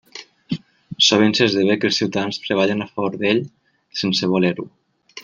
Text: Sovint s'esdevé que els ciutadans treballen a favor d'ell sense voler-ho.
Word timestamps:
Sovint 1.07 1.35
s'esdevé 1.39 1.75
que 1.83 1.87
els 1.91 1.99
ciutadans 2.01 2.41
treballen 2.47 2.81
a 2.87 2.91
favor 2.95 3.19
d'ell 3.25 3.43
sense 4.03 4.31
voler-ho. 4.33 4.67